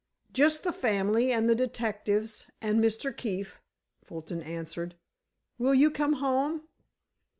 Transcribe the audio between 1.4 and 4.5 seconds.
the detectives and Mr. Keefe," Fulton